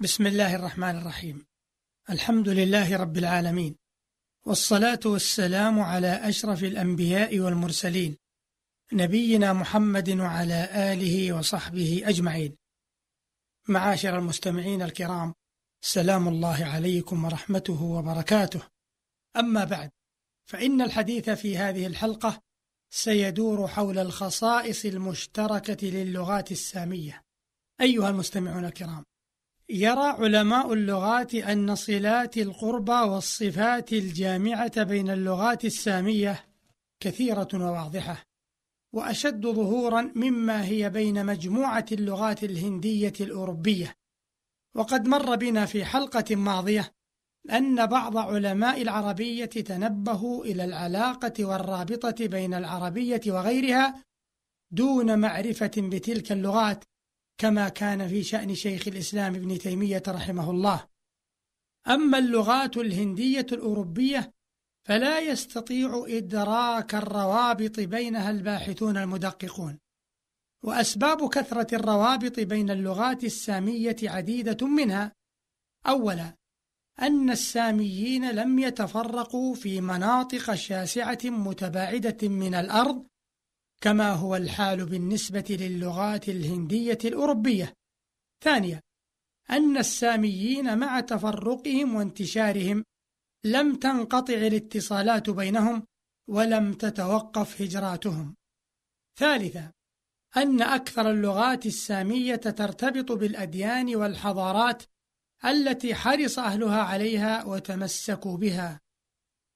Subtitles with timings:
[0.00, 1.46] بسم الله الرحمن الرحيم.
[2.10, 3.76] الحمد لله رب العالمين.
[4.46, 8.16] والصلاة والسلام على أشرف الأنبياء والمرسلين
[8.92, 12.56] نبينا محمد وعلى آله وصحبه أجمعين.
[13.68, 15.34] معاشر المستمعين الكرام
[15.80, 18.62] سلام الله عليكم ورحمته وبركاته.
[19.36, 19.90] أما بعد
[20.48, 22.42] فإن الحديث في هذه الحلقة
[22.90, 27.22] سيدور حول الخصائص المشتركة للغات السامية.
[27.80, 29.04] أيها المستمعون الكرام
[29.70, 36.44] يرى علماء اللغات أن صلات القربى والصفات الجامعة بين اللغات السامية
[37.00, 38.24] كثيرة وواضحة
[38.92, 43.94] وأشد ظهورا مما هي بين مجموعة اللغات الهندية الأوروبية.
[44.74, 46.92] وقد مر بنا في حلقة ماضية
[47.50, 54.04] أن بعض علماء العربية تنبهوا إلى العلاقة والرابطة بين العربية وغيرها
[54.70, 56.84] دون معرفة بتلك اللغات
[57.38, 60.86] كما كان في شأن شيخ الإسلام ابن تيمية رحمه الله.
[61.88, 64.34] أما اللغات الهندية الأوروبية
[64.88, 69.78] فلا يستطيع إدراك الروابط بينها الباحثون المدققون.
[70.64, 75.12] وأسباب كثرة الروابط بين اللغات السامية عديدة منها
[75.86, 76.34] أولا
[77.02, 83.06] أن الساميين لم يتفرقوا في مناطق شاسعة متباعدة من الأرض
[83.80, 87.74] كما هو الحال بالنسبة للغات الهندية الأوروبية.
[88.44, 88.80] ثانيا،
[89.50, 92.84] أن الساميين مع تفرقهم وانتشارهم
[93.44, 95.86] لم تنقطع الاتصالات بينهم
[96.28, 98.36] ولم تتوقف هجراتهم.
[99.18, 99.72] ثالثا،
[100.36, 104.82] أن أكثر اللغات السامية ترتبط بالأديان والحضارات
[105.44, 108.80] التي حرص أهلها عليها وتمسكوا بها.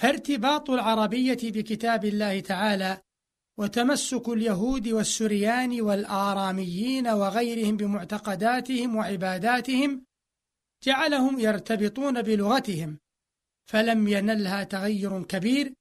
[0.00, 3.00] فارتباط العربية بكتاب الله تعالى
[3.58, 10.04] وتمسك اليهود والسريان والآراميين وغيرهم بمعتقداتهم وعباداتهم
[10.82, 12.98] جعلهم يرتبطون بلغتهم
[13.68, 15.74] فلم ينلها تغير كبير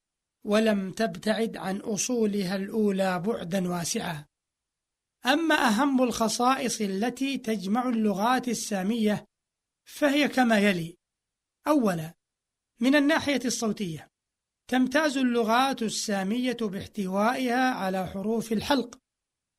[0.46, 4.26] ولم تبتعد عن أصولها الأولى بعدا واسعا
[5.26, 9.26] أما أهم الخصائص التي تجمع اللغات السامية
[9.86, 10.98] فهي كما يلي
[11.68, 12.14] أولا
[12.80, 14.08] من الناحية الصوتية
[14.68, 19.00] تمتاز اللغات السامية باحتوائها على حروف الحلق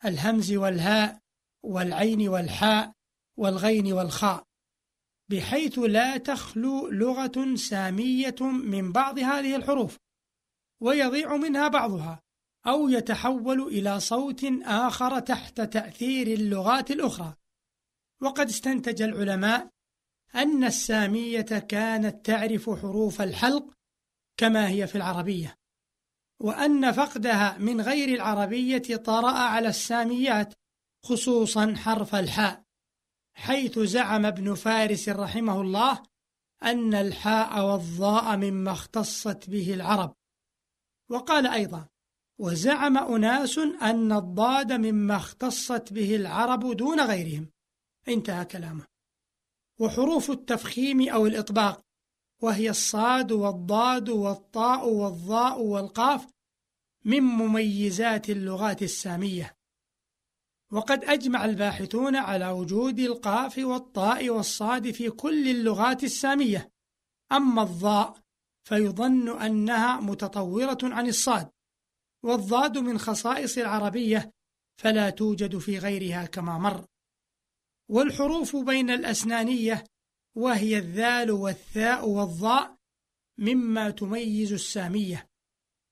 [0.05, 1.19] الهمز والهاء
[1.65, 2.93] والعين والحاء
[3.37, 4.45] والغين والخاء
[5.31, 9.97] بحيث لا تخلو لغة سامية من بعض هذه الحروف
[10.83, 12.23] ويضيع منها بعضها
[12.67, 17.35] أو يتحول إلى صوت آخر تحت تأثير اللغات الأخرى.
[18.23, 19.71] وقد استنتج العلماء
[20.35, 23.78] أن السامية كانت تعرف حروف الحلق
[24.39, 25.59] كما هي في العربية.
[26.41, 30.55] وأن فقدها من غير العربية طرأ على الساميات
[31.05, 32.65] خصوصا حرف الحاء
[33.35, 36.03] حيث زعم ابن فارس رحمه الله
[36.63, 40.15] أن الحاء والضاء مما اختصت به العرب.
[41.11, 41.89] وقال أيضا
[42.39, 47.51] وزعم أناس أن الضاد مما اختصت به العرب دون غيرهم.
[48.09, 48.87] انتهى كلامه.
[49.81, 51.88] وحروف التفخيم أو الإطباق
[52.43, 56.27] وهي الصاد والضاد والطاء والظاء والقاف
[57.05, 59.57] من مميزات اللغات السامية.
[60.73, 66.73] وقد أجمع الباحثون على وجود القاف والطاء والصاد في كل اللغات السامية.
[67.33, 68.19] أما الضاء
[68.65, 71.51] فيظن أنها متطورة عن الصاد
[72.23, 74.33] والضاد من خصائص العربية
[74.81, 76.85] فلا توجد في غيرها كما مر.
[77.89, 79.85] والحروف بين الأسنانية
[80.39, 82.77] وهي الذال والثاء والضاء
[83.39, 85.29] مما تميز السامية.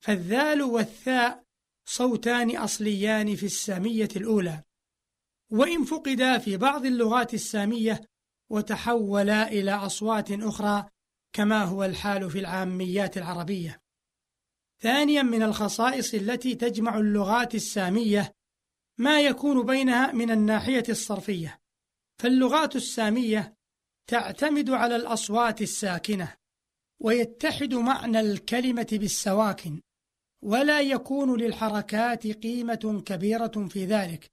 [0.01, 1.45] فالذال والثاء
[1.89, 4.63] صوتان أصليان في السامية الأولى.
[5.51, 8.01] وإن فقدا في بعض اللغات السامية
[8.51, 10.89] وتحولا إلى أصوات أخرى
[11.33, 13.81] كما هو الحال في العاميات العربية.
[14.83, 18.33] ثانيا من الخصائص التي تجمع اللغات السامية
[18.99, 21.61] ما يكون بينها من الناحية الصرفية.
[22.19, 23.56] فاللغات السامية
[24.07, 26.35] تعتمد على الأصوات الساكنة
[27.03, 29.81] ويتحد معنى الكلمة بالسواكن
[30.45, 34.31] ولا يكون للحركات قيمة كبيرة في ذلك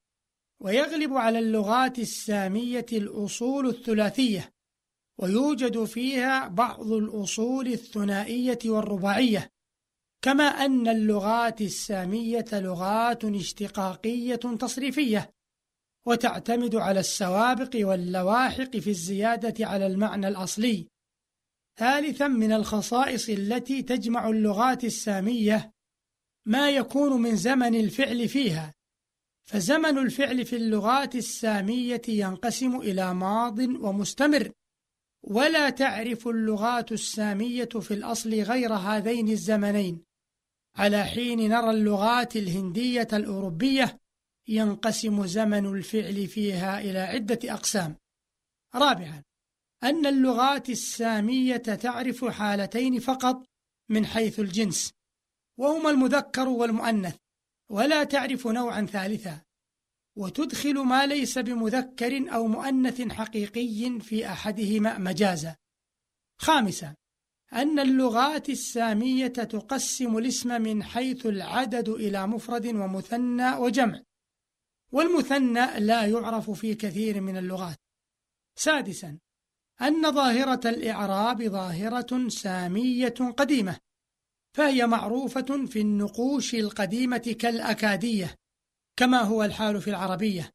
[0.62, 4.50] ويغلب على اللغات السامية الأصول الثلاثية
[5.19, 9.50] ويوجد فيها بعض الأصول الثنائية والرباعية
[10.24, 15.33] كما أن اللغات السامية لغات اشتقاقية تصريفية.
[16.05, 20.88] وتعتمد على السوابق واللواحق في الزيادة على المعنى الأصلي.
[21.77, 25.71] ثالثا من الخصائص التي تجمع اللغات السامية
[26.45, 28.73] ما يكون من زمن الفعل فيها،
[29.44, 34.51] فزمن الفعل في اللغات السامية ينقسم إلى ماض ومستمر.
[35.23, 40.03] ولا تعرف اللغات السامية في الأصل غير هذين الزمنين.
[40.75, 44.00] على حين نرى اللغات الهندية الأوروبية
[44.48, 47.95] ينقسم زمن الفعل فيها إلى عدة أقسام.
[48.75, 49.24] رابعا
[49.84, 53.45] أن اللغات السامية تعرف حالتين فقط
[53.90, 54.92] من حيث الجنس
[55.57, 57.16] وهما المذكر والمؤنث
[57.69, 59.42] ولا تعرف نوعا ثالثا
[60.16, 65.56] وتدخل ما ليس بمذكر أو مؤنث حقيقي في أحدهما مجازا.
[66.42, 66.96] خامسا
[67.54, 74.01] أن اللغات السامية تقسم الاسم من حيث العدد إلى مفرد ومثنى وجمع.
[74.94, 77.78] والمثنى لا يعرف في كثير من اللغات.
[78.56, 79.19] سادسا
[79.81, 83.80] أن ظاهرة الإعراب ظاهرة سامية قديمة
[84.56, 88.36] فهي معروفة في النقوش القديمة كالأكادية
[88.95, 90.51] كما هو الحال في العربية.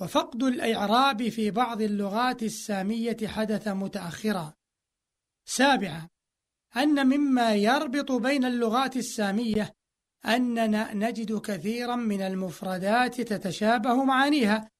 [0.00, 4.54] وفقد الإعراب في بعض اللغات السامية حدث متأخرا.
[5.48, 6.08] سابعا
[6.76, 9.72] أن مما يربط بين اللغات السامية
[10.26, 14.70] أننا نجد كثيرا من المفردات تتشابه معانيها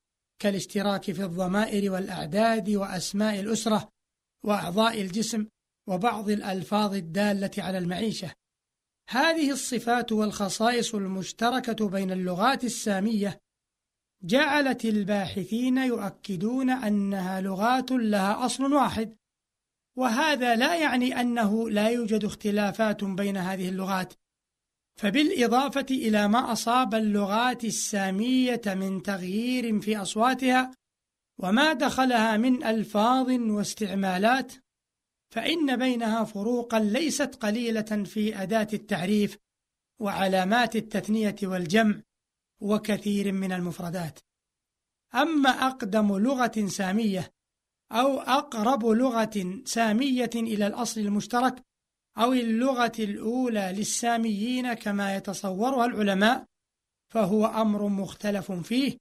[0.42, 3.88] كالاشتراك في الضمائر والأعداد وأسماء الأسرة
[4.44, 5.46] وأعضاء الجسم
[5.88, 8.32] وبعض الألفاظ الدالة على المعيشة.
[9.08, 13.40] هذه الصفات والخصائص المشتركة بين اللغات السامية
[14.22, 19.16] جعلت الباحثين يؤكدون أنها لغات لها أصل واحد
[19.96, 24.14] وهذا لا يعني أنه لا يوجد اختلافات بين هذه اللغات.
[25.00, 30.70] فبالإضافة إلى ما أصاب اللغات السامية من تغيير في أصواتها
[31.38, 34.52] وما دخلها من ألفاظ واستعمالات
[35.30, 39.38] فإن بينها فروقا ليست قليلة في أداة التعريف
[40.00, 42.00] وعلامات التثنية والجمع
[42.60, 44.18] وكثير من المفردات.
[45.14, 47.32] أما أقدم لغة سامية
[47.92, 51.69] أو أقرب لغة سامية إلى الأصل المشترك
[52.20, 56.44] أو اللغة الأولى للساميين كما يتصورها العلماء
[57.12, 58.96] فهو أمر مختلف فيه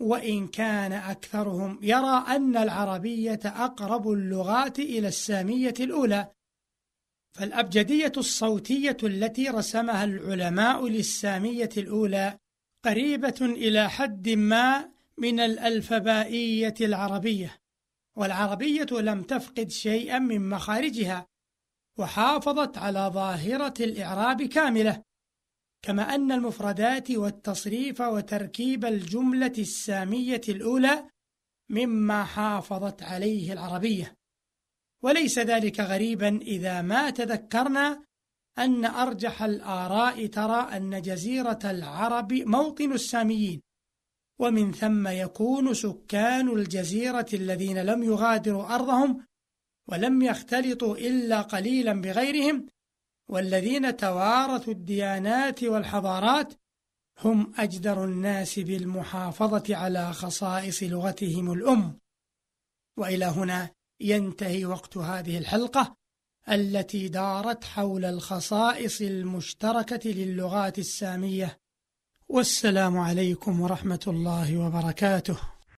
[0.00, 6.28] وإن كان أكثرهم يرى أن العربية أقرب اللغات إلى السامية الأولى.
[7.36, 12.38] فالأبجدية الصوتية التي رسمها العلماء للسامية الأولى
[12.84, 17.58] قريبة إلى حد ما من الألفبائية العربية
[18.16, 21.26] والعربية لم تفقد شيئا من مخارجها.
[22.00, 25.02] وحافظت على ظاهرة الإعراب كاملة
[25.82, 31.10] كما أن المفردات والتصريف وتركيب الجملة السامية الأولى
[31.70, 34.14] مما حافظت عليه العربية.
[35.02, 38.04] وليس ذلك غريبا إذا ما تذكرنا
[38.58, 43.60] أن أرجح الآراء ترى أن جزيرة العرب موطن الساميين
[44.40, 49.26] ومن ثم يكون سكان الجزيرة الذين لم يغادروا أرضهم
[49.90, 52.66] ولم يختلطوا إلا قليلا بغيرهم
[53.28, 56.54] والذين توارثوا الديانات والحضارات
[57.18, 61.98] هم أجدر الناس بالمحافظة على خصائص لغتهم الأم.
[62.96, 63.70] وإلى هنا
[64.00, 65.96] ينتهي وقت هذه الحلقة
[66.48, 71.58] التي دارت حول الخصائص المشتركة للغات السامية.
[72.28, 75.59] والسلام عليكم ورحمة الله وبركاته.